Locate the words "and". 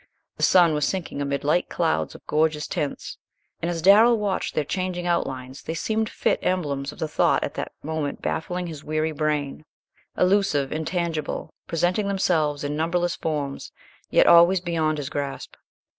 3.61-3.69